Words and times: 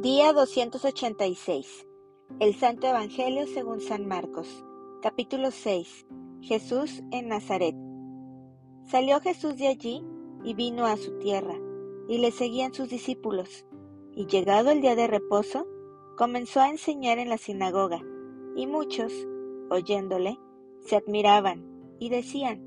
Día 0.00 0.32
286. 0.32 1.88
El 2.38 2.54
Santo 2.54 2.86
Evangelio 2.86 3.48
según 3.48 3.80
San 3.80 4.06
Marcos. 4.06 4.64
Capítulo 5.02 5.50
6. 5.50 6.06
Jesús 6.40 7.02
en 7.10 7.26
Nazaret. 7.26 7.74
Salió 8.86 9.18
Jesús 9.18 9.56
de 9.56 9.66
allí 9.66 10.04
y 10.44 10.54
vino 10.54 10.86
a 10.86 10.96
su 10.96 11.18
tierra, 11.18 11.56
y 12.08 12.18
le 12.18 12.30
seguían 12.30 12.72
sus 12.72 12.88
discípulos. 12.88 13.66
Y 14.14 14.26
llegado 14.26 14.70
el 14.70 14.82
día 14.82 14.94
de 14.94 15.08
reposo, 15.08 15.66
comenzó 16.16 16.60
a 16.60 16.70
enseñar 16.70 17.18
en 17.18 17.28
la 17.28 17.36
sinagoga, 17.36 18.00
y 18.54 18.68
muchos, 18.68 19.12
oyéndole, 19.68 20.38
se 20.78 20.94
admiraban 20.94 21.66
y 21.98 22.10
decían, 22.10 22.62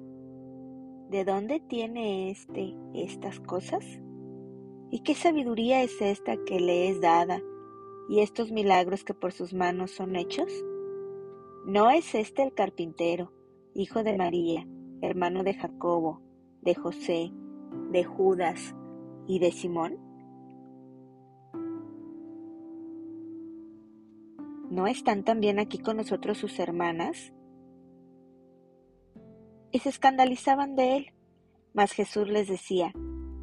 ¿De 1.09 1.23
dónde 1.23 1.61
tiene 1.61 2.29
éste 2.29 2.75
estas 2.93 3.39
cosas? 3.39 3.86
¿Y 4.93 5.00
qué 5.04 5.15
sabiduría 5.15 5.81
es 5.83 6.01
esta 6.01 6.36
que 6.36 6.59
le 6.59 6.89
es 6.89 6.99
dada 6.99 7.41
y 8.09 8.19
estos 8.19 8.51
milagros 8.51 9.05
que 9.05 9.13
por 9.13 9.32
sus 9.32 9.54
manos 9.54 9.91
son 9.91 10.18
hechos? 10.18 10.51
¿No 11.65 11.89
es 11.89 12.13
este 12.13 12.43
el 12.43 12.54
carpintero, 12.54 13.32
hijo 13.73 14.04
de 14.04 14.18
María, 14.18 14.68
hermano 15.01 15.43
de 15.43 15.54
Jacobo, 15.54 16.21
de 16.61 16.75
José, 16.75 17.32
de 17.91 18.04
Judas 18.04 18.75
y 19.27 19.39
de 19.39 19.54
Simón? 19.54 19.97
¿No 24.69 24.87
están 24.87 25.23
también 25.23 25.57
aquí 25.57 25.77
con 25.77 25.96
nosotros 25.96 26.37
sus 26.37 26.60
hermanas? 26.60 27.32
Y 29.71 29.79
se 29.79 29.87
escandalizaban 29.87 30.75
de 30.75 30.97
él, 30.97 31.13
mas 31.73 31.93
Jesús 31.93 32.27
les 32.27 32.49
decía, 32.49 32.91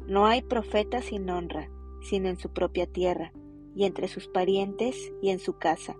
no 0.09 0.25
hay 0.25 0.41
profeta 0.41 1.03
sin 1.03 1.29
honra, 1.29 1.69
sino 2.01 2.29
en 2.29 2.39
su 2.39 2.49
propia 2.49 2.87
tierra, 2.87 3.31
y 3.75 3.85
entre 3.85 4.07
sus 4.07 4.27
parientes 4.27 5.13
y 5.21 5.29
en 5.29 5.37
su 5.37 5.59
casa. 5.59 5.95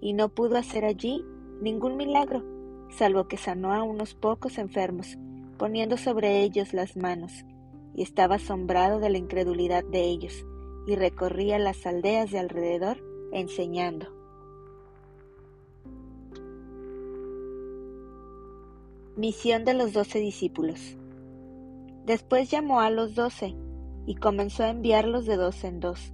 Y 0.00 0.12
no 0.12 0.28
pudo 0.28 0.58
hacer 0.58 0.84
allí 0.84 1.24
ningún 1.60 1.96
milagro, 1.96 2.42
salvo 2.90 3.28
que 3.28 3.36
sanó 3.36 3.72
a 3.72 3.84
unos 3.84 4.14
pocos 4.14 4.58
enfermos, 4.58 5.16
poniendo 5.56 5.96
sobre 5.96 6.42
ellos 6.42 6.74
las 6.74 6.96
manos, 6.96 7.44
y 7.94 8.02
estaba 8.02 8.34
asombrado 8.34 8.98
de 8.98 9.10
la 9.10 9.18
incredulidad 9.18 9.84
de 9.84 10.02
ellos, 10.02 10.44
y 10.88 10.96
recorría 10.96 11.60
las 11.60 11.86
aldeas 11.86 12.32
de 12.32 12.40
alrededor 12.40 12.98
enseñando. 13.32 14.08
Misión 19.16 19.64
de 19.64 19.74
los 19.74 19.92
doce 19.92 20.18
discípulos. 20.18 20.96
Después 22.04 22.50
llamó 22.50 22.80
a 22.80 22.90
los 22.90 23.14
doce 23.14 23.56
y 24.04 24.16
comenzó 24.16 24.64
a 24.64 24.68
enviarlos 24.68 25.24
de 25.24 25.36
dos 25.36 25.64
en 25.64 25.80
dos, 25.80 26.12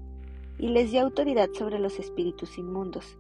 y 0.57 0.69
les 0.69 0.93
dio 0.93 1.03
autoridad 1.03 1.49
sobre 1.53 1.81
los 1.81 1.99
espíritus 1.99 2.59
inmundos, 2.59 3.19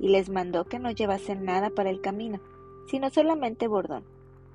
y 0.00 0.08
les 0.08 0.28
mandó 0.28 0.64
que 0.64 0.80
no 0.80 0.90
llevasen 0.90 1.44
nada 1.44 1.70
para 1.70 1.88
el 1.88 2.00
camino, 2.00 2.40
sino 2.88 3.10
solamente 3.10 3.68
bordón, 3.68 4.04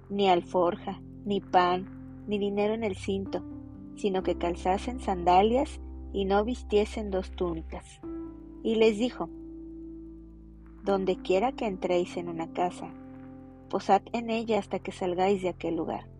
ni 0.10 0.28
alforja, 0.28 1.02
ni 1.24 1.40
pan, 1.40 2.26
ni 2.28 2.40
dinero 2.40 2.74
en 2.74 2.84
el 2.84 2.98
cinto, 2.98 3.42
sino 3.96 4.22
que 4.22 4.38
calzasen 4.38 5.00
sandalias 5.00 5.80
y 6.12 6.26
no 6.26 6.44
vistiesen 6.44 7.10
dos 7.10 7.32
túnicas. 7.32 8.02
Y 8.64 8.76
les 8.76 8.98
dijo, 8.98 9.30
Donde 10.84 11.16
quiera 11.16 11.54
que 11.54 11.68
entréis 11.68 12.18
en 12.18 12.28
una 12.28 12.52
casa, 12.52 12.94
posad 13.70 14.02
en 14.12 14.30
ella 14.30 14.60
hasta 14.60 14.80
que 14.80 14.92
salgáis 14.92 15.42
de 15.42 15.50
aquel 15.50 15.78
lugar 15.78 16.15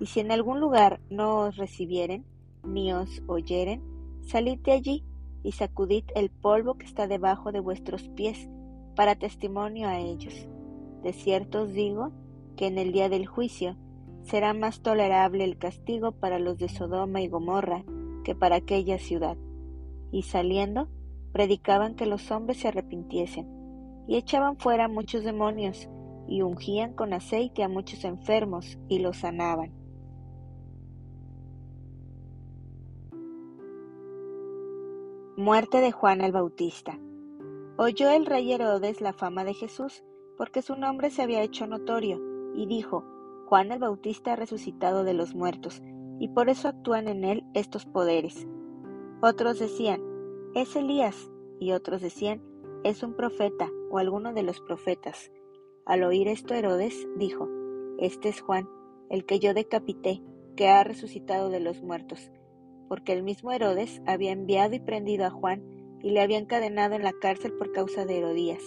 y 0.00 0.06
si 0.06 0.20
en 0.20 0.32
algún 0.32 0.60
lugar 0.60 1.00
no 1.10 1.40
os 1.40 1.56
recibieren, 1.56 2.24
ni 2.64 2.92
os 2.92 3.22
oyeren, 3.26 3.82
salid 4.22 4.58
de 4.60 4.72
allí 4.72 5.04
y 5.42 5.52
sacudid 5.52 6.04
el 6.14 6.30
polvo 6.30 6.74
que 6.74 6.86
está 6.86 7.06
debajo 7.06 7.52
de 7.52 7.60
vuestros 7.60 8.08
pies, 8.10 8.48
para 8.96 9.16
testimonio 9.16 9.88
a 9.88 9.98
ellos. 9.98 10.48
De 11.02 11.12
cierto 11.12 11.62
os 11.62 11.72
digo 11.72 12.12
que 12.56 12.66
en 12.66 12.78
el 12.78 12.92
día 12.92 13.08
del 13.08 13.26
juicio 13.26 13.76
será 14.22 14.54
más 14.54 14.80
tolerable 14.80 15.44
el 15.44 15.58
castigo 15.58 16.12
para 16.12 16.38
los 16.38 16.58
de 16.58 16.68
Sodoma 16.68 17.20
y 17.20 17.28
Gomorra 17.28 17.84
que 18.24 18.34
para 18.34 18.56
aquella 18.56 18.98
ciudad. 18.98 19.36
Y 20.10 20.22
saliendo, 20.22 20.88
predicaban 21.32 21.94
que 21.94 22.06
los 22.06 22.30
hombres 22.30 22.58
se 22.58 22.68
arrepintiesen, 22.68 23.46
y 24.08 24.16
echaban 24.16 24.56
fuera 24.56 24.88
muchos 24.88 25.24
demonios, 25.24 25.88
y 26.26 26.42
ungían 26.42 26.94
con 26.94 27.12
aceite 27.12 27.62
a 27.62 27.68
muchos 27.68 28.04
enfermos, 28.04 28.78
y 28.88 29.00
los 29.00 29.18
sanaban. 29.18 29.83
Muerte 35.36 35.80
de 35.80 35.90
Juan 35.90 36.20
el 36.20 36.30
Bautista. 36.30 36.96
Oyó 37.76 38.08
el 38.08 38.24
rey 38.24 38.52
Herodes 38.52 39.00
la 39.00 39.12
fama 39.12 39.42
de 39.42 39.52
Jesús, 39.52 40.04
porque 40.36 40.62
su 40.62 40.76
nombre 40.76 41.10
se 41.10 41.22
había 41.22 41.42
hecho 41.42 41.66
notorio, 41.66 42.22
y 42.54 42.66
dijo, 42.66 43.04
Juan 43.46 43.72
el 43.72 43.80
Bautista 43.80 44.34
ha 44.34 44.36
resucitado 44.36 45.02
de 45.02 45.12
los 45.12 45.34
muertos, 45.34 45.82
y 46.20 46.28
por 46.28 46.50
eso 46.50 46.68
actúan 46.68 47.08
en 47.08 47.24
él 47.24 47.42
estos 47.52 47.84
poderes. 47.84 48.46
Otros 49.22 49.58
decían, 49.58 50.00
es 50.54 50.76
Elías, 50.76 51.32
y 51.58 51.72
otros 51.72 52.00
decían, 52.00 52.40
es 52.84 53.02
un 53.02 53.16
profeta 53.16 53.68
o 53.90 53.98
alguno 53.98 54.34
de 54.34 54.44
los 54.44 54.60
profetas. 54.60 55.32
Al 55.84 56.04
oír 56.04 56.28
esto 56.28 56.54
Herodes 56.54 57.08
dijo, 57.16 57.48
Este 57.98 58.28
es 58.28 58.40
Juan, 58.40 58.68
el 59.10 59.26
que 59.26 59.40
yo 59.40 59.52
decapité, 59.52 60.22
que 60.54 60.68
ha 60.68 60.84
resucitado 60.84 61.50
de 61.50 61.58
los 61.58 61.82
muertos 61.82 62.30
porque 62.88 63.12
el 63.12 63.22
mismo 63.22 63.52
Herodes 63.52 64.02
había 64.06 64.32
enviado 64.32 64.74
y 64.74 64.80
prendido 64.80 65.26
a 65.26 65.30
Juan 65.30 65.62
y 66.02 66.10
le 66.10 66.20
había 66.20 66.38
encadenado 66.38 66.94
en 66.94 67.02
la 67.02 67.12
cárcel 67.12 67.52
por 67.54 67.72
causa 67.72 68.04
de 68.04 68.18
Herodías, 68.18 68.62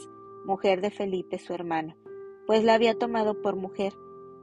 mujer 0.46 0.82
de 0.82 0.90
Felipe 0.90 1.38
su 1.40 1.54
hermano, 1.54 1.96
pues 2.48 2.64
la 2.64 2.74
había 2.74 2.98
tomado 2.98 3.42
por 3.42 3.56
mujer, 3.56 3.94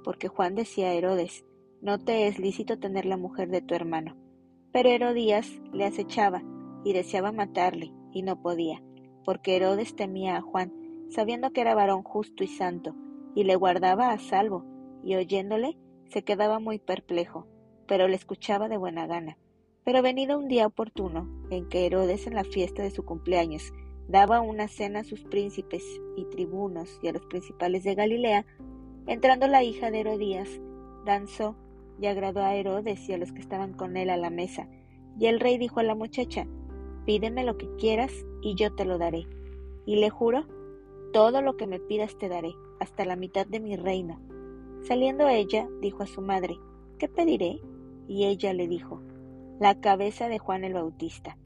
porque 0.05 0.29
Juan 0.29 0.55
decía 0.55 0.89
a 0.89 0.93
Herodes, 0.95 1.45
no 1.81 1.99
te 1.99 2.29
es 2.29 2.39
lícito 2.39 2.79
tener 2.79 3.07
la 3.07 3.17
mujer 3.17 3.49
de 3.49 3.63
tu 3.63 3.75
hermano. 3.75 4.17
Pero 4.73 4.91
Herodías 4.91 5.51
le 5.73 5.85
acechaba 5.85 6.43
y 6.85 6.93
deseaba 6.93 7.33
matarle, 7.33 7.93
y 8.13 8.23
no 8.23 8.41
podía, 8.41 8.83
porque 9.25 9.57
Herodes 9.57 9.97
temía 9.97 10.37
a 10.37 10.43
Juan, 10.43 10.73
sabiendo 11.11 11.51
que 11.51 11.63
era 11.63 11.75
varón 11.75 12.03
justo 12.03 12.45
y 12.45 12.49
santo, 12.49 12.95
y 13.35 13.45
le 13.45 13.57
guardaba 13.57 14.13
a 14.13 14.19
salvo, 14.19 14.65
y 15.03 15.17
oyéndole 15.17 15.77
se 16.09 16.23
quedaba 16.23 16.59
muy 16.59 16.79
perplejo, 16.79 17.47
pero 17.87 18.09
le 18.09 18.17
escuchaba 18.17 18.69
de 18.69 18.77
buena 18.77 19.07
gana. 19.07 19.37
Pero 19.85 20.01
venido 20.01 20.39
un 20.39 20.49
día 20.49 20.67
oportuno, 20.67 21.29
en 21.51 21.69
que 21.69 21.85
Herodes 21.85 22.27
en 22.27 22.35
la 22.35 22.45
fiesta 22.45 22.83
de 22.83 22.91
su 22.91 23.05
cumpleaños 23.05 23.75
daba 24.09 24.41
una 24.41 24.67
cena 24.67 25.01
a 25.01 25.05
sus 25.05 25.25
príncipes 25.25 25.85
y 26.17 26.25
tribunos 26.25 26.99
y 27.03 27.09
a 27.09 27.13
los 27.13 27.27
principales 27.27 27.85
de 27.85 27.95
Galilea, 27.95 28.47
entrando 29.07 29.47
la 29.47 29.63
hija 29.63 29.91
de 29.91 30.01
Herodías, 30.01 30.49
danzó 31.05 31.57
y 32.01 32.07
agradó 32.07 32.41
a 32.41 32.55
Herodes 32.55 33.07
y 33.09 33.13
a 33.13 33.19
los 33.19 33.33
que 33.33 33.41
estaban 33.41 33.75
con 33.75 33.99
él 33.99 34.09
a 34.09 34.17
la 34.17 34.31
mesa. 34.31 34.69
Y 35.19 35.27
el 35.27 35.39
rey 35.39 35.59
dijo 35.59 35.81
a 35.81 35.85
la 35.85 35.95
muchacha, 35.95 36.47
pídeme 37.05 37.45
lo 37.45 37.59
que 37.59 37.69
quieras 37.77 38.13
y 38.41 38.55
yo 38.55 38.75
te 38.75 38.87
lo 38.87 38.97
daré. 38.97 39.27
Y 39.85 39.97
le 39.97 40.09
juro, 40.09 40.47
todo 41.13 41.43
lo 41.43 41.59
que 41.59 41.67
me 41.67 41.79
pidas 41.79 42.17
te 42.17 42.31
daré, 42.31 42.55
hasta 42.81 43.05
la 43.05 43.17
mitad 43.17 43.47
de 43.47 43.61
mi 43.61 43.77
reino. 43.77 44.19
Saliendo 44.83 45.29
ella, 45.29 45.69
dijo 45.83 46.03
a 46.03 46.07
su 46.07 46.23
madre, 46.23 46.59
¿qué 46.99 47.07
pediré? 47.07 47.61
Y 48.09 48.25
ella 48.25 48.53
le 48.55 48.67
dijo, 48.67 49.01
la 49.61 49.81
cabeza 49.81 50.29
de 50.29 50.39
Juan 50.39 50.65
el 50.65 50.75
Bautista. 50.75 51.37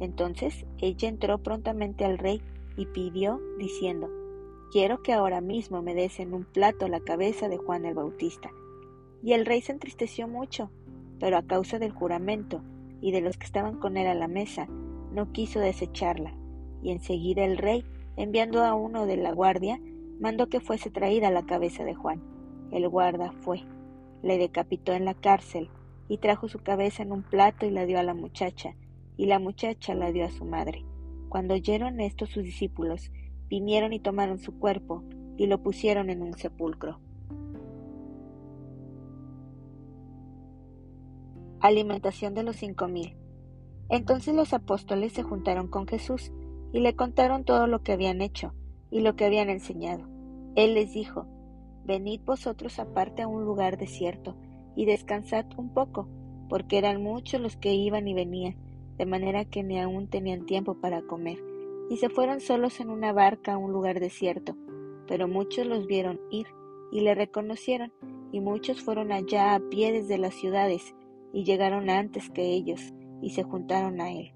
Entonces 0.00 0.66
ella 0.78 1.08
entró 1.08 1.38
prontamente 1.38 2.04
al 2.04 2.18
rey 2.18 2.42
y 2.76 2.86
pidió, 2.86 3.40
diciendo, 3.58 4.10
Quiero 4.72 5.02
que 5.02 5.12
ahora 5.12 5.40
mismo 5.40 5.80
me 5.80 5.94
des 5.94 6.18
en 6.18 6.34
un 6.34 6.44
plato 6.44 6.88
la 6.88 6.98
cabeza 6.98 7.48
de 7.48 7.58
Juan 7.58 7.84
el 7.84 7.94
Bautista. 7.94 8.50
Y 9.22 9.32
el 9.32 9.46
rey 9.46 9.60
se 9.60 9.70
entristeció 9.70 10.26
mucho, 10.26 10.70
pero 11.20 11.36
a 11.36 11.46
causa 11.46 11.78
del 11.78 11.92
juramento 11.92 12.60
y 13.00 13.12
de 13.12 13.20
los 13.20 13.36
que 13.36 13.46
estaban 13.46 13.78
con 13.78 13.96
él 13.96 14.08
a 14.08 14.14
la 14.14 14.26
mesa, 14.26 14.66
no 15.12 15.30
quiso 15.30 15.60
desecharla. 15.60 16.34
Y 16.82 16.90
enseguida 16.90 17.44
el 17.44 17.56
rey, 17.56 17.84
enviando 18.16 18.64
a 18.64 18.74
uno 18.74 19.06
de 19.06 19.16
la 19.16 19.32
guardia, 19.32 19.80
mandó 20.18 20.48
que 20.48 20.58
fuese 20.58 20.90
traída 20.90 21.30
la 21.30 21.46
cabeza 21.46 21.84
de 21.84 21.94
Juan. 21.94 22.20
El 22.72 22.88
guarda 22.88 23.30
fue, 23.30 23.62
le 24.22 24.38
decapitó 24.38 24.92
en 24.92 25.04
la 25.04 25.14
cárcel 25.14 25.70
y 26.08 26.18
trajo 26.18 26.48
su 26.48 26.58
cabeza 26.58 27.02
en 27.02 27.12
un 27.12 27.22
plato 27.22 27.66
y 27.66 27.70
la 27.70 27.86
dio 27.86 27.98
a 27.98 28.02
la 28.02 28.14
muchacha, 28.14 28.74
y 29.16 29.26
la 29.26 29.38
muchacha 29.38 29.94
la 29.94 30.12
dio 30.12 30.24
a 30.24 30.30
su 30.30 30.44
madre. 30.44 30.84
Cuando 31.28 31.54
oyeron 31.54 32.00
esto 32.00 32.26
sus 32.26 32.44
discípulos, 32.44 33.10
vinieron 33.48 33.92
y 33.92 34.00
tomaron 34.00 34.38
su 34.38 34.58
cuerpo 34.58 35.02
y 35.36 35.46
lo 35.46 35.62
pusieron 35.62 36.10
en 36.10 36.22
un 36.22 36.34
sepulcro. 36.34 37.00
Alimentación 41.60 42.34
de 42.34 42.42
los 42.42 42.56
cinco 42.56 42.88
mil. 42.88 43.16
Entonces 43.88 44.34
los 44.34 44.52
apóstoles 44.52 45.12
se 45.12 45.22
juntaron 45.22 45.68
con 45.68 45.86
Jesús 45.86 46.32
y 46.72 46.80
le 46.80 46.94
contaron 46.94 47.44
todo 47.44 47.66
lo 47.66 47.82
que 47.82 47.92
habían 47.92 48.20
hecho 48.20 48.52
y 48.90 49.00
lo 49.00 49.16
que 49.16 49.24
habían 49.24 49.50
enseñado. 49.50 50.06
Él 50.56 50.74
les 50.74 50.92
dijo, 50.92 51.26
Venid 51.84 52.20
vosotros 52.24 52.78
aparte 52.78 53.22
a 53.22 53.28
un 53.28 53.44
lugar 53.44 53.76
desierto 53.76 54.36
y 54.76 54.86
descansad 54.86 55.46
un 55.56 55.68
poco, 55.72 56.08
porque 56.48 56.78
eran 56.78 57.02
muchos 57.02 57.40
los 57.40 57.56
que 57.56 57.74
iban 57.74 58.06
y 58.08 58.14
venían, 58.14 58.56
de 58.98 59.06
manera 59.06 59.44
que 59.44 59.62
ni 59.62 59.80
aún 59.80 60.08
tenían 60.08 60.46
tiempo 60.46 60.74
para 60.74 61.02
comer, 61.02 61.38
y 61.90 61.96
se 61.96 62.08
fueron 62.08 62.40
solos 62.40 62.80
en 62.80 62.90
una 62.90 63.12
barca 63.12 63.54
a 63.54 63.58
un 63.58 63.72
lugar 63.72 64.00
desierto. 64.00 64.56
Pero 65.06 65.28
muchos 65.28 65.66
los 65.66 65.86
vieron 65.86 66.20
ir 66.30 66.46
y 66.92 67.00
le 67.00 67.14
reconocieron, 67.14 67.92
y 68.32 68.40
muchos 68.40 68.82
fueron 68.82 69.12
allá 69.12 69.54
a 69.54 69.60
pie 69.60 69.92
desde 69.92 70.18
las 70.18 70.34
ciudades, 70.34 70.94
y 71.32 71.44
llegaron 71.44 71.90
antes 71.90 72.30
que 72.30 72.52
ellos, 72.52 72.94
y 73.20 73.30
se 73.30 73.42
juntaron 73.42 74.00
a 74.00 74.12
él. 74.12 74.32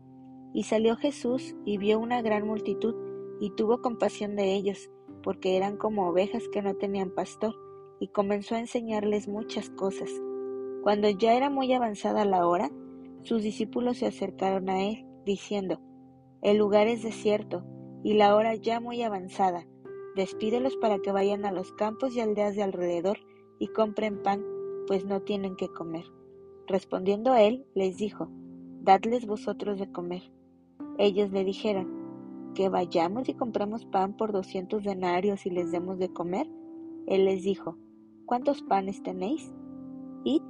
Y 0.53 0.65
salió 0.65 0.97
Jesús 0.97 1.55
y 1.65 1.79
vio 1.79 1.99
una 1.99 2.21
gran 2.23 2.47
multitud, 2.47 2.95
y 3.41 3.51
tuvo 3.51 3.81
compasión 3.81 4.35
de 4.35 4.55
ellos, 4.55 4.91
porque 5.23 5.57
eran 5.57 5.77
como 5.77 6.09
ovejas 6.09 6.49
que 6.49 6.63
no 6.63 6.75
tenían 6.75 7.11
pastor, 7.11 7.55
y 8.01 8.09
comenzó 8.09 8.55
a 8.55 8.61
enseñarles 8.61 9.29
muchas 9.29 9.71
cosas. 9.71 10.11
Cuando 10.83 11.09
ya 11.11 11.35
era 11.35 11.51
muy 11.51 11.73
avanzada 11.73 12.25
la 12.25 12.47
hora, 12.47 12.71
sus 13.23 13.43
discípulos 13.43 13.99
se 13.99 14.07
acercaron 14.07 14.69
a 14.69 14.83
él, 14.83 15.07
diciendo, 15.25 15.81
El 16.43 16.59
lugar 16.59 16.87
es 16.87 17.03
desierto, 17.03 17.65
y 18.03 18.15
la 18.15 18.35
hora 18.35 18.55
ya 18.55 18.81
muy 18.81 19.03
avanzada. 19.03 19.67
Despídelos 20.17 20.77
para 20.77 20.99
que 20.99 21.13
vayan 21.13 21.45
a 21.45 21.53
los 21.53 21.73
campos 21.73 22.15
y 22.15 22.21
aldeas 22.21 22.57
de 22.57 22.63
alrededor 22.63 23.19
y 23.59 23.69
compren 23.69 24.23
pan, 24.23 24.43
pues 24.87 25.05
no 25.05 25.21
tienen 25.23 25.57
que 25.57 25.69
comer. 25.69 26.05
Respondiendo 26.67 27.35
él, 27.35 27.67
les 27.75 27.97
dijo, 27.97 28.29
Dadles 28.81 29.27
vosotros 29.27 29.79
de 29.79 29.91
comer. 29.91 30.23
Ellos 30.97 31.31
le 31.31 31.45
dijeron, 31.45 31.99
que 32.55 32.69
vayamos 32.69 33.29
y 33.29 33.35
compramos 33.35 33.85
pan 33.85 34.17
por 34.17 34.33
doscientos 34.33 34.83
denarios 34.83 35.47
y 35.47 35.51
les 35.51 35.71
demos 35.71 35.99
de 35.99 36.13
comer. 36.13 36.49
Él 37.07 37.25
les 37.25 37.45
dijo, 37.45 37.77
¿cuántos 38.27 38.63
panes 38.63 39.01
tenéis? 39.03 39.55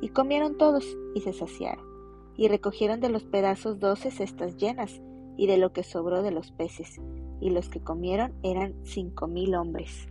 Y 0.00 0.10
comieron 0.10 0.56
todos 0.56 0.84
y 1.14 1.20
se 1.20 1.32
saciaron 1.32 1.88
y 2.38 2.46
recogieron 2.46 3.00
de 3.00 3.10
los 3.10 3.24
pedazos 3.24 3.80
doce 3.80 4.12
cestas 4.12 4.56
llenas, 4.56 5.02
y 5.36 5.46
de 5.46 5.58
lo 5.58 5.72
que 5.72 5.82
sobró 5.82 6.22
de 6.22 6.30
los 6.30 6.52
peces, 6.52 7.00
y 7.40 7.50
los 7.50 7.68
que 7.68 7.80
comieron 7.80 8.32
eran 8.42 8.74
cinco 8.84 9.26
mil 9.26 9.54
hombres. 9.54 10.08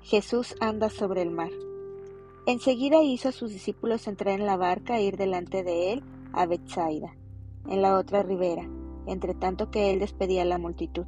Jesús 0.00 0.56
anda 0.60 0.90
sobre 0.90 1.22
el 1.22 1.30
mar. 1.30 1.50
Enseguida 2.46 3.02
hizo 3.02 3.28
a 3.28 3.32
sus 3.32 3.52
discípulos 3.52 4.06
entrar 4.06 4.38
en 4.38 4.46
la 4.46 4.56
barca 4.56 4.98
e 4.98 5.04
ir 5.04 5.16
delante 5.16 5.62
de 5.62 5.92
él 5.92 6.02
a 6.32 6.46
Bethsaida, 6.46 7.14
en 7.68 7.82
la 7.82 7.98
otra 7.98 8.22
ribera, 8.22 8.68
entre 9.06 9.34
tanto 9.34 9.70
que 9.70 9.90
él 9.90 9.98
despedía 9.98 10.42
a 10.42 10.46
la 10.46 10.58
multitud, 10.58 11.04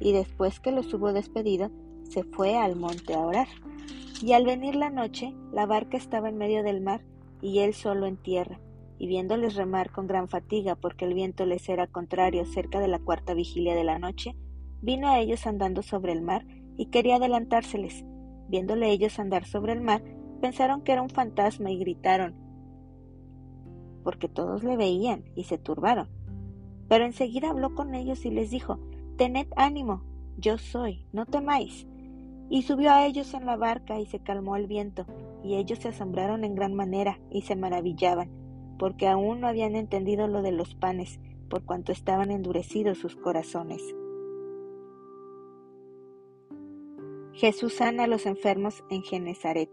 y 0.00 0.12
después 0.12 0.60
que 0.60 0.70
los 0.70 0.92
hubo 0.92 1.14
despedido, 1.14 1.70
se 2.04 2.24
fue 2.24 2.56
al 2.58 2.76
monte 2.76 3.14
a 3.14 3.20
orar. 3.20 3.48
Y 4.22 4.32
al 4.32 4.44
venir 4.44 4.76
la 4.76 4.90
noche, 4.90 5.34
la 5.52 5.66
barca 5.66 5.96
estaba 5.96 6.28
en 6.28 6.38
medio 6.38 6.62
del 6.62 6.80
mar 6.80 7.04
y 7.42 7.58
él 7.58 7.74
solo 7.74 8.06
en 8.06 8.16
tierra, 8.16 8.58
y 8.98 9.06
viéndoles 9.06 9.56
remar 9.56 9.90
con 9.90 10.06
gran 10.06 10.28
fatiga 10.28 10.74
porque 10.74 11.04
el 11.04 11.14
viento 11.14 11.44
les 11.44 11.68
era 11.68 11.86
contrario 11.86 12.46
cerca 12.46 12.80
de 12.80 12.88
la 12.88 12.98
cuarta 12.98 13.34
vigilia 13.34 13.74
de 13.74 13.84
la 13.84 13.98
noche, 13.98 14.34
vino 14.80 15.08
a 15.08 15.18
ellos 15.18 15.46
andando 15.46 15.82
sobre 15.82 16.12
el 16.12 16.22
mar 16.22 16.46
y 16.76 16.86
quería 16.86 17.16
adelantárseles. 17.16 18.04
Viéndole 18.48 18.90
ellos 18.90 19.18
andar 19.18 19.44
sobre 19.44 19.72
el 19.72 19.80
mar, 19.80 20.02
pensaron 20.40 20.82
que 20.82 20.92
era 20.92 21.02
un 21.02 21.10
fantasma 21.10 21.70
y 21.70 21.78
gritaron, 21.78 22.34
porque 24.02 24.28
todos 24.28 24.62
le 24.62 24.76
veían 24.76 25.24
y 25.34 25.44
se 25.44 25.58
turbaron. 25.58 26.08
Pero 26.88 27.04
enseguida 27.04 27.50
habló 27.50 27.74
con 27.74 27.94
ellos 27.94 28.24
y 28.24 28.30
les 28.30 28.50
dijo, 28.50 28.78
Tened 29.16 29.48
ánimo, 29.56 30.04
yo 30.38 30.58
soy, 30.58 31.06
no 31.12 31.26
temáis. 31.26 31.86
Y 32.48 32.62
subió 32.62 32.92
a 32.92 33.06
ellos 33.06 33.34
en 33.34 33.46
la 33.46 33.56
barca 33.56 33.98
y 33.98 34.06
se 34.06 34.20
calmó 34.20 34.56
el 34.56 34.66
viento, 34.66 35.06
y 35.42 35.56
ellos 35.56 35.80
se 35.80 35.88
asombraron 35.88 36.44
en 36.44 36.54
gran 36.54 36.74
manera 36.74 37.18
y 37.30 37.42
se 37.42 37.56
maravillaban, 37.56 38.30
porque 38.78 39.08
aún 39.08 39.40
no 39.40 39.48
habían 39.48 39.74
entendido 39.74 40.28
lo 40.28 40.42
de 40.42 40.52
los 40.52 40.74
panes, 40.74 41.20
por 41.48 41.64
cuanto 41.64 41.92
estaban 41.92 42.30
endurecidos 42.30 42.98
sus 42.98 43.16
corazones. 43.16 43.82
Jesús 47.32 47.74
sana 47.74 48.04
a 48.04 48.06
los 48.06 48.24
enfermos 48.26 48.82
en 48.90 49.02
Genezaret. 49.02 49.70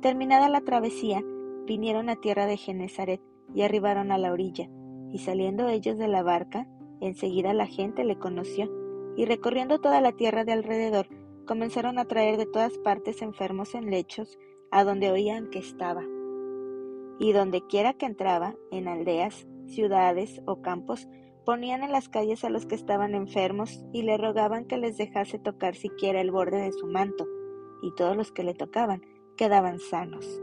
Terminada 0.00 0.48
la 0.48 0.62
travesía, 0.62 1.22
vinieron 1.66 2.08
a 2.08 2.16
tierra 2.16 2.46
de 2.46 2.56
Genezaret 2.56 3.20
y 3.54 3.62
arribaron 3.62 4.10
a 4.10 4.18
la 4.18 4.32
orilla, 4.32 4.68
y 5.12 5.18
saliendo 5.18 5.68
ellos 5.68 5.98
de 5.98 6.08
la 6.08 6.22
barca, 6.22 6.66
enseguida 7.00 7.52
la 7.52 7.66
gente 7.66 8.04
le 8.04 8.18
conoció, 8.18 8.70
y 9.16 9.26
recorriendo 9.26 9.80
toda 9.80 10.00
la 10.00 10.12
tierra 10.12 10.44
de 10.44 10.52
alrededor, 10.52 11.08
comenzaron 11.46 11.98
a 11.98 12.04
traer 12.04 12.36
de 12.36 12.46
todas 12.46 12.78
partes 12.78 13.22
enfermos 13.22 13.74
en 13.74 13.90
lechos, 13.90 14.38
a 14.70 14.84
donde 14.84 15.10
oían 15.10 15.50
que 15.50 15.58
estaba. 15.58 16.02
Y 17.18 17.32
donde 17.32 17.66
quiera 17.66 17.94
que 17.94 18.06
entraba, 18.06 18.56
en 18.70 18.88
aldeas, 18.88 19.46
ciudades 19.66 20.42
o 20.46 20.62
campos, 20.62 21.08
ponían 21.44 21.82
en 21.82 21.92
las 21.92 22.08
calles 22.08 22.44
a 22.44 22.50
los 22.50 22.66
que 22.66 22.74
estaban 22.74 23.14
enfermos 23.14 23.84
y 23.92 24.02
le 24.02 24.16
rogaban 24.16 24.66
que 24.66 24.78
les 24.78 24.96
dejase 24.96 25.38
tocar 25.38 25.74
siquiera 25.74 26.20
el 26.20 26.30
borde 26.30 26.60
de 26.60 26.72
su 26.72 26.86
manto, 26.86 27.26
y 27.82 27.92
todos 27.94 28.16
los 28.16 28.32
que 28.32 28.44
le 28.44 28.54
tocaban 28.54 29.02
quedaban 29.36 29.78
sanos. 29.78 30.40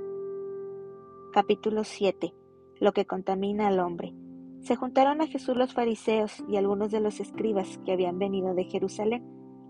Capítulo 1.32 1.84
7. 1.84 2.34
Lo 2.80 2.92
que 2.92 3.06
contamina 3.06 3.68
al 3.68 3.80
hombre. 3.80 4.14
Se 4.62 4.76
juntaron 4.76 5.22
a 5.22 5.28
Jesús 5.28 5.56
los 5.56 5.74
fariseos 5.74 6.44
y 6.50 6.58
algunos 6.58 6.92
de 6.92 7.00
los 7.00 7.20
escribas 7.20 7.80
que 7.86 7.94
habían 7.94 8.20
venido 8.20 8.54
de 8.54 8.66
Jerusalén, 8.66 9.24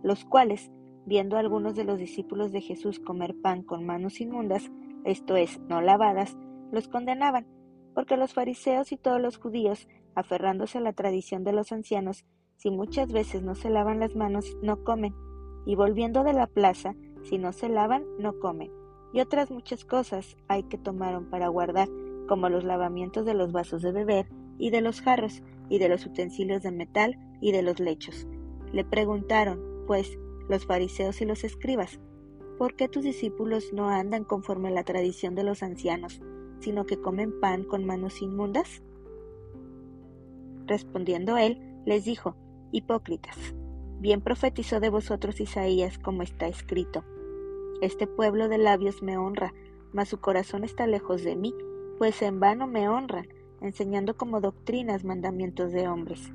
los 0.03 0.25
cuales, 0.25 0.71
viendo 1.05 1.37
a 1.37 1.39
algunos 1.39 1.75
de 1.75 1.83
los 1.83 1.97
discípulos 1.97 2.51
de 2.51 2.61
Jesús 2.61 2.99
comer 2.99 3.35
pan 3.41 3.63
con 3.63 3.85
manos 3.85 4.21
inmundas, 4.21 4.71
esto 5.03 5.35
es, 5.35 5.59
no 5.61 5.81
lavadas, 5.81 6.37
los 6.71 6.87
condenaban, 6.87 7.47
porque 7.93 8.17
los 8.17 8.33
fariseos 8.33 8.91
y 8.91 8.97
todos 8.97 9.21
los 9.21 9.37
judíos, 9.37 9.87
aferrándose 10.15 10.77
a 10.77 10.81
la 10.81 10.93
tradición 10.93 11.43
de 11.43 11.53
los 11.53 11.71
ancianos, 11.71 12.25
si 12.57 12.71
muchas 12.71 13.11
veces 13.11 13.41
no 13.41 13.55
se 13.55 13.69
lavan 13.69 13.99
las 13.99 14.15
manos, 14.15 14.57
no 14.61 14.83
comen, 14.83 15.15
y 15.65 15.75
volviendo 15.75 16.23
de 16.23 16.33
la 16.33 16.47
plaza, 16.47 16.95
si 17.23 17.37
no 17.37 17.53
se 17.53 17.69
lavan, 17.69 18.03
no 18.17 18.37
comen. 18.39 18.71
Y 19.13 19.21
otras 19.21 19.49
muchas 19.49 19.85
cosas 19.85 20.37
hay 20.47 20.63
que 20.63 20.77
tomaron 20.77 21.29
para 21.29 21.47
guardar, 21.47 21.87
como 22.27 22.49
los 22.49 22.63
lavamientos 22.63 23.25
de 23.25 23.33
los 23.33 23.51
vasos 23.51 23.81
de 23.81 23.91
beber, 23.91 24.27
y 24.57 24.69
de 24.69 24.81
los 24.81 25.01
jarros, 25.01 25.41
y 25.69 25.79
de 25.79 25.89
los 25.89 26.05
utensilios 26.05 26.61
de 26.61 26.71
metal, 26.71 27.17
y 27.41 27.51
de 27.51 27.61
los 27.61 27.79
lechos. 27.79 28.27
Le 28.71 28.83
preguntaron, 28.83 29.59
pues, 29.87 30.19
los 30.49 30.65
fariseos 30.65 31.21
y 31.21 31.25
los 31.25 31.45
escribas, 31.45 31.99
¿por 32.57 32.75
qué 32.75 32.89
tus 32.89 33.03
discípulos 33.03 33.71
no 33.71 33.87
andan 33.87 34.25
conforme 34.25 34.67
a 34.67 34.71
la 34.71 34.83
tradición 34.83 35.35
de 35.35 35.43
los 35.43 35.63
ancianos, 35.63 36.21
sino 36.59 36.85
que 36.85 36.99
comen 36.99 37.39
pan 37.39 37.63
con 37.63 37.85
manos 37.85 38.21
inmundas? 38.21 38.83
Respondiendo 40.65 41.37
él, 41.37 41.61
les 41.85 42.03
dijo, 42.03 42.35
Hipócritas, 42.71 43.37
bien 43.99 44.21
profetizó 44.21 44.79
de 44.79 44.89
vosotros 44.89 45.39
Isaías 45.39 45.97
como 45.97 46.23
está 46.23 46.47
escrito. 46.47 47.03
Este 47.81 48.07
pueblo 48.07 48.49
de 48.49 48.57
labios 48.57 49.01
me 49.01 49.17
honra, 49.17 49.53
mas 49.93 50.09
su 50.09 50.19
corazón 50.19 50.63
está 50.63 50.85
lejos 50.85 51.23
de 51.23 51.35
mí, 51.35 51.53
pues 51.97 52.21
en 52.21 52.39
vano 52.39 52.67
me 52.67 52.89
honran, 52.89 53.27
enseñando 53.61 54.17
como 54.17 54.41
doctrinas 54.41 55.03
mandamientos 55.03 55.71
de 55.71 55.87
hombres. 55.87 56.31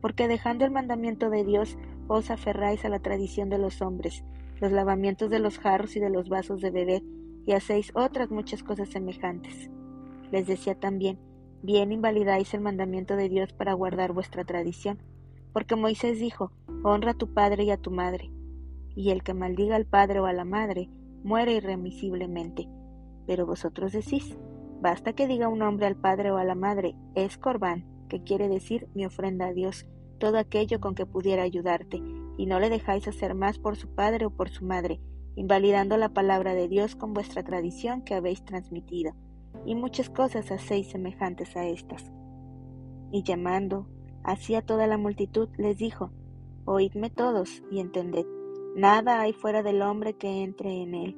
Porque 0.00 0.28
dejando 0.28 0.64
el 0.64 0.70
mandamiento 0.70 1.30
de 1.30 1.44
Dios, 1.44 1.78
os 2.08 2.30
aferráis 2.30 2.84
a 2.84 2.88
la 2.88 2.98
tradición 2.98 3.48
de 3.48 3.58
los 3.58 3.82
hombres, 3.82 4.24
los 4.60 4.72
lavamientos 4.72 5.30
de 5.30 5.38
los 5.38 5.58
jarros 5.58 5.96
y 5.96 6.00
de 6.00 6.10
los 6.10 6.28
vasos 6.28 6.60
de 6.60 6.70
beber, 6.70 7.02
y 7.46 7.52
hacéis 7.52 7.92
otras 7.94 8.30
muchas 8.30 8.62
cosas 8.62 8.88
semejantes. 8.88 9.70
Les 10.30 10.46
decía 10.46 10.74
también, 10.74 11.18
bien 11.62 11.92
invalidáis 11.92 12.54
el 12.54 12.60
mandamiento 12.60 13.16
de 13.16 13.28
Dios 13.28 13.52
para 13.52 13.74
guardar 13.74 14.12
vuestra 14.12 14.44
tradición, 14.44 14.98
porque 15.52 15.76
Moisés 15.76 16.18
dijo, 16.18 16.52
honra 16.82 17.12
a 17.12 17.18
tu 17.18 17.32
padre 17.32 17.64
y 17.64 17.70
a 17.70 17.76
tu 17.76 17.90
madre, 17.90 18.30
y 18.96 19.10
el 19.10 19.22
que 19.22 19.34
maldiga 19.34 19.76
al 19.76 19.86
padre 19.86 20.20
o 20.20 20.26
a 20.26 20.32
la 20.32 20.44
madre, 20.44 20.88
muere 21.22 21.54
irremisiblemente. 21.54 22.68
Pero 23.26 23.46
vosotros 23.46 23.92
decís, 23.92 24.36
basta 24.80 25.12
que 25.12 25.26
diga 25.26 25.48
un 25.48 25.62
hombre 25.62 25.86
al 25.86 25.96
padre 25.96 26.30
o 26.30 26.36
a 26.36 26.44
la 26.44 26.54
madre, 26.54 26.94
es 27.14 27.38
corbán, 27.38 27.86
que 28.08 28.22
quiere 28.22 28.48
decir 28.48 28.88
mi 28.94 29.06
ofrenda 29.06 29.46
a 29.46 29.52
Dios, 29.52 29.86
todo 30.14 30.38
aquello 30.38 30.80
con 30.80 30.94
que 30.94 31.06
pudiera 31.06 31.42
ayudarte, 31.42 32.02
y 32.36 32.46
no 32.46 32.60
le 32.60 32.70
dejáis 32.70 33.06
hacer 33.08 33.34
más 33.34 33.58
por 33.58 33.76
su 33.76 33.88
padre 33.94 34.26
o 34.26 34.30
por 34.30 34.48
su 34.50 34.64
madre, 34.64 35.00
invalidando 35.36 35.96
la 35.96 36.08
palabra 36.08 36.54
de 36.54 36.68
Dios 36.68 36.96
con 36.96 37.12
vuestra 37.12 37.42
tradición 37.42 38.02
que 38.02 38.14
habéis 38.14 38.44
transmitido. 38.44 39.12
y 39.66 39.74
muchas 39.74 40.10
cosas 40.10 40.50
hacéis 40.50 40.88
semejantes 40.88 41.56
a 41.56 41.66
estas. 41.66 42.12
Y 43.12 43.22
llamando 43.22 43.86
así 44.22 44.54
a 44.56 44.62
toda 44.62 44.86
la 44.86 44.98
multitud, 44.98 45.48
les 45.56 45.78
dijo, 45.78 46.10
Oídme 46.66 47.08
todos 47.08 47.62
y 47.70 47.78
entended, 47.78 48.26
nada 48.74 49.20
hay 49.20 49.32
fuera 49.32 49.62
del 49.62 49.80
hombre 49.80 50.14
que 50.14 50.42
entre 50.42 50.82
en 50.82 50.94
él, 50.94 51.16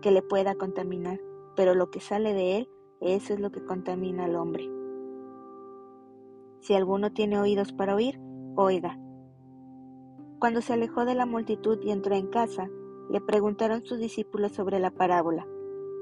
que 0.00 0.10
le 0.10 0.22
pueda 0.22 0.54
contaminar, 0.54 1.20
pero 1.56 1.74
lo 1.74 1.90
que 1.90 2.00
sale 2.00 2.34
de 2.34 2.58
él, 2.58 2.68
eso 3.00 3.34
es 3.34 3.40
lo 3.40 3.50
que 3.50 3.64
contamina 3.64 4.24
al 4.24 4.36
hombre. 4.36 4.70
Si 6.60 6.74
alguno 6.74 7.12
tiene 7.12 7.40
oídos 7.40 7.72
para 7.72 7.94
oír, 7.94 8.20
oiga. 8.54 8.98
Cuando 10.38 10.60
se 10.60 10.72
alejó 10.72 11.04
de 11.04 11.14
la 11.14 11.26
multitud 11.26 11.78
y 11.82 11.90
entró 11.90 12.14
en 12.14 12.26
casa, 12.26 12.68
le 13.08 13.20
preguntaron 13.20 13.84
sus 13.84 13.98
discípulos 13.98 14.52
sobre 14.52 14.80
la 14.80 14.90
parábola. 14.90 15.46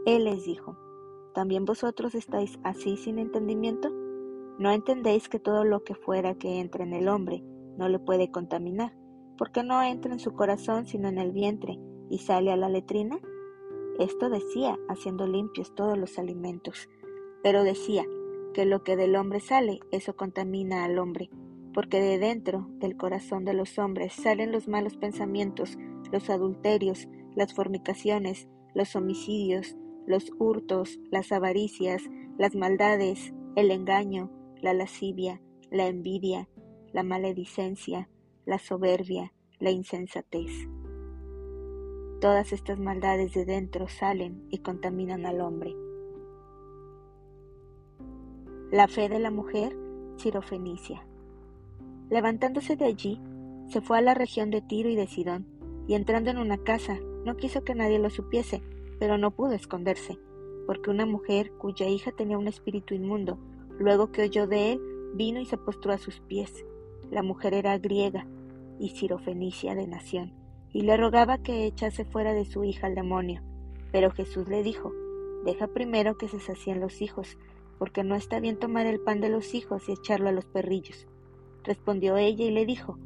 Él 0.06 0.24
les 0.24 0.44
dijo, 0.44 0.76
¿también 1.34 1.64
vosotros 1.64 2.14
estáis 2.14 2.58
así 2.62 2.96
sin 2.96 3.18
entendimiento? 3.18 3.90
¿No 4.58 4.70
entendéis 4.72 5.28
que 5.28 5.38
todo 5.38 5.64
lo 5.64 5.84
que 5.84 5.94
fuera 5.94 6.34
que 6.34 6.60
entra 6.60 6.84
en 6.84 6.92
el 6.92 7.08
hombre 7.08 7.42
no 7.76 7.88
le 7.88 7.98
puede 7.98 8.30
contaminar, 8.30 8.96
porque 9.36 9.62
no 9.62 9.82
entra 9.82 10.12
en 10.12 10.18
su 10.18 10.32
corazón 10.32 10.86
sino 10.86 11.08
en 11.08 11.18
el 11.18 11.32
vientre 11.32 11.78
y 12.08 12.18
sale 12.18 12.52
a 12.52 12.56
la 12.56 12.68
letrina? 12.68 13.18
Esto 13.98 14.30
decía, 14.30 14.78
haciendo 14.88 15.26
limpios 15.26 15.74
todos 15.74 15.98
los 15.98 16.18
alimentos. 16.18 16.88
Pero 17.42 17.64
decía 17.64 18.04
que 18.54 18.64
lo 18.64 18.82
que 18.82 18.96
del 18.96 19.16
hombre 19.16 19.40
sale, 19.40 19.80
eso 19.90 20.16
contamina 20.16 20.84
al 20.84 20.98
hombre, 20.98 21.30
porque 21.72 22.00
de 22.00 22.18
dentro 22.18 22.68
del 22.78 22.96
corazón 22.96 23.44
de 23.44 23.54
los 23.54 23.78
hombres 23.78 24.12
salen 24.12 24.52
los 24.52 24.68
malos 24.68 24.96
pensamientos, 24.96 25.78
los 26.10 26.28
adulterios, 26.30 27.08
las 27.34 27.54
fornicaciones, 27.54 28.48
los 28.74 28.96
homicidios, 28.96 29.76
los 30.06 30.32
hurtos, 30.38 30.98
las 31.10 31.30
avaricias, 31.32 32.02
las 32.38 32.54
maldades, 32.54 33.32
el 33.56 33.70
engaño, 33.70 34.30
la 34.60 34.74
lascivia, 34.74 35.40
la 35.70 35.86
envidia, 35.86 36.48
la 36.92 37.02
maledicencia, 37.02 38.08
la 38.44 38.58
soberbia, 38.58 39.32
la 39.58 39.70
insensatez. 39.70 40.50
Todas 42.20 42.52
estas 42.52 42.78
maldades 42.78 43.32
de 43.32 43.44
dentro 43.44 43.88
salen 43.88 44.44
y 44.50 44.58
contaminan 44.58 45.24
al 45.26 45.40
hombre. 45.40 45.74
La 48.70 48.88
fe 48.88 49.08
de 49.08 49.18
la 49.18 49.30
mujer 49.30 49.76
cirofenicia. 50.18 51.06
Levantándose 52.10 52.74
de 52.74 52.86
allí, 52.86 53.20
se 53.68 53.80
fue 53.80 53.98
a 53.98 54.02
la 54.02 54.14
región 54.14 54.50
de 54.50 54.60
Tiro 54.60 54.88
y 54.88 54.96
de 54.96 55.06
Sidón, 55.06 55.46
y 55.86 55.94
entrando 55.94 56.30
en 56.30 56.38
una 56.38 56.58
casa, 56.58 56.98
no 57.24 57.36
quiso 57.36 57.62
que 57.62 57.76
nadie 57.76 58.00
lo 58.00 58.10
supiese, 58.10 58.62
pero 58.98 59.16
no 59.16 59.30
pudo 59.30 59.52
esconderse, 59.52 60.18
porque 60.66 60.90
una 60.90 61.06
mujer 61.06 61.52
cuya 61.52 61.86
hija 61.86 62.10
tenía 62.10 62.36
un 62.36 62.48
espíritu 62.48 62.94
inmundo, 62.94 63.38
luego 63.78 64.10
que 64.10 64.22
oyó 64.22 64.48
de 64.48 64.72
él, 64.72 64.80
vino 65.14 65.40
y 65.40 65.46
se 65.46 65.56
postró 65.56 65.92
a 65.92 65.98
sus 65.98 66.20
pies. 66.20 66.64
La 67.10 67.22
mujer 67.22 67.54
era 67.54 67.78
griega 67.78 68.26
y 68.80 68.90
cirofenicia 68.90 69.76
de 69.76 69.86
nación, 69.86 70.32
y 70.72 70.82
le 70.82 70.96
rogaba 70.96 71.38
que 71.38 71.64
echase 71.66 72.04
fuera 72.04 72.32
de 72.32 72.44
su 72.44 72.64
hija 72.64 72.88
al 72.88 72.96
demonio. 72.96 73.40
Pero 73.92 74.10
Jesús 74.10 74.48
le 74.48 74.64
dijo, 74.64 74.92
deja 75.44 75.68
primero 75.68 76.18
que 76.18 76.26
se 76.26 76.40
sacien 76.40 76.80
los 76.80 77.02
hijos, 77.02 77.38
porque 77.78 78.02
no 78.02 78.16
está 78.16 78.40
bien 78.40 78.58
tomar 78.58 78.86
el 78.86 79.00
pan 79.00 79.20
de 79.20 79.28
los 79.28 79.54
hijos 79.54 79.88
y 79.88 79.92
echarlo 79.92 80.28
a 80.28 80.32
los 80.32 80.46
perrillos. 80.46 81.06
Respondió 81.64 82.16
ella 82.16 82.44
y 82.44 82.50
le 82.50 82.66
dijo, 82.66 82.98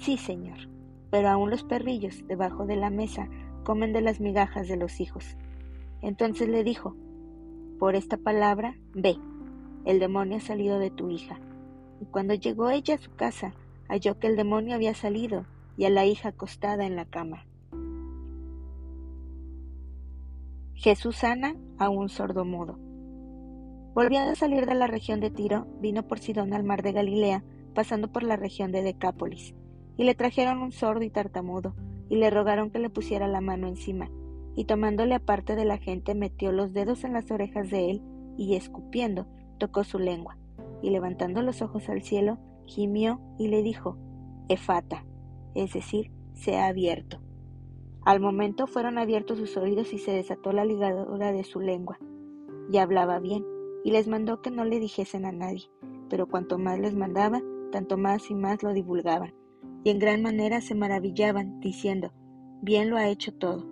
Sí, 0.00 0.16
Señor, 0.16 0.68
pero 1.10 1.28
aún 1.28 1.50
los 1.50 1.64
perrillos 1.64 2.26
debajo 2.26 2.66
de 2.66 2.76
la 2.76 2.90
mesa 2.90 3.28
comen 3.64 3.92
de 3.92 4.00
las 4.00 4.20
migajas 4.20 4.68
de 4.68 4.76
los 4.76 5.00
hijos. 5.00 5.36
Entonces 6.02 6.48
le 6.48 6.64
dijo, 6.64 6.96
Por 7.78 7.94
esta 7.94 8.16
palabra, 8.16 8.76
ve, 8.94 9.16
el 9.84 9.98
demonio 9.98 10.38
ha 10.38 10.40
salido 10.40 10.78
de 10.78 10.90
tu 10.90 11.10
hija. 11.10 11.38
Y 12.00 12.06
cuando 12.06 12.34
llegó 12.34 12.70
ella 12.70 12.94
a 12.94 12.98
su 12.98 13.14
casa, 13.14 13.54
halló 13.88 14.18
que 14.18 14.26
el 14.26 14.36
demonio 14.36 14.74
había 14.74 14.94
salido 14.94 15.44
y 15.76 15.84
a 15.84 15.90
la 15.90 16.06
hija 16.06 16.30
acostada 16.30 16.86
en 16.86 16.96
la 16.96 17.04
cama. 17.04 17.44
Jesús 20.74 21.16
sana 21.16 21.56
a 21.78 21.90
un 21.90 22.08
sordo 22.08 22.44
mudo. 22.46 22.78
Volviendo 23.94 24.30
a 24.30 24.34
salir 24.34 24.64
de 24.64 24.74
la 24.74 24.86
región 24.86 25.20
de 25.20 25.30
Tiro, 25.30 25.66
vino 25.80 26.06
por 26.06 26.20
Sidón 26.20 26.54
al 26.54 26.64
mar 26.64 26.82
de 26.82 26.92
Galilea, 26.92 27.42
pasando 27.74 28.12
por 28.12 28.22
la 28.22 28.36
región 28.36 28.72
de 28.72 28.82
Decápolis, 28.82 29.54
y 29.96 30.04
le 30.04 30.14
trajeron 30.14 30.62
un 30.62 30.72
sordo 30.72 31.02
y 31.02 31.10
tartamudo, 31.10 31.74
y 32.08 32.16
le 32.16 32.30
rogaron 32.30 32.70
que 32.70 32.78
le 32.78 32.90
pusiera 32.90 33.28
la 33.28 33.40
mano 33.40 33.68
encima, 33.68 34.10
y 34.56 34.64
tomándole 34.64 35.14
aparte 35.14 35.56
de 35.56 35.64
la 35.64 35.78
gente 35.78 36.14
metió 36.14 36.52
los 36.52 36.72
dedos 36.72 37.04
en 37.04 37.12
las 37.12 37.30
orejas 37.30 37.70
de 37.70 37.90
él, 37.90 38.02
y 38.36 38.54
escupiendo, 38.54 39.26
tocó 39.58 39.84
su 39.84 39.98
lengua, 39.98 40.36
y 40.82 40.90
levantando 40.90 41.42
los 41.42 41.62
ojos 41.62 41.88
al 41.88 42.02
cielo, 42.02 42.38
gimió 42.66 43.20
y 43.38 43.48
le 43.48 43.62
dijo, 43.62 43.96
Efata, 44.48 45.04
es 45.54 45.72
decir, 45.72 46.10
se 46.34 46.56
ha 46.56 46.68
abierto. 46.68 47.20
Al 48.02 48.18
momento 48.20 48.66
fueron 48.66 48.98
abiertos 48.98 49.38
sus 49.38 49.56
oídos 49.56 49.92
y 49.92 49.98
se 49.98 50.12
desató 50.12 50.52
la 50.52 50.64
ligadura 50.64 51.32
de 51.32 51.44
su 51.44 51.60
lengua. 51.60 51.98
Y 52.72 52.78
hablaba 52.78 53.18
bien, 53.18 53.44
y 53.84 53.90
les 53.90 54.08
mandó 54.08 54.40
que 54.40 54.50
no 54.50 54.64
le 54.64 54.80
dijesen 54.80 55.26
a 55.26 55.32
nadie, 55.32 55.70
pero 56.08 56.26
cuanto 56.26 56.58
más 56.58 56.78
les 56.78 56.94
mandaba, 56.94 57.42
tanto 57.70 57.96
más 57.96 58.30
y 58.30 58.34
más 58.34 58.62
lo 58.62 58.72
divulgaban, 58.72 59.34
y 59.84 59.90
en 59.90 59.98
gran 59.98 60.22
manera 60.22 60.60
se 60.60 60.74
maravillaban, 60.74 61.60
diciendo, 61.60 62.12
bien 62.62 62.90
lo 62.90 62.96
ha 62.96 63.08
hecho 63.08 63.32
todo, 63.32 63.66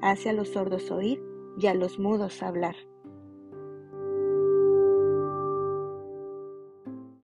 hace 0.00 0.30
a 0.30 0.32
los 0.32 0.50
sordos 0.50 0.90
oír 0.90 1.22
y 1.58 1.66
a 1.66 1.74
los 1.74 1.98
mudos 1.98 2.42
hablar. 2.42 2.76